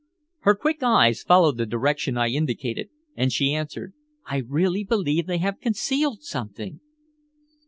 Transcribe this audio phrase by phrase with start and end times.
[0.39, 3.93] Her quick eyes followed the direction I indicated, and she answered:
[4.25, 6.79] "I really believe they have concealed something!"